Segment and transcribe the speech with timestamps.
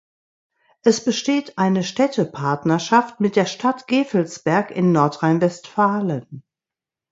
[0.81, 6.43] Es besteht eine Städtepartnerschaft mit der Stadt Gevelsberg in Nordrhein-Westfalen.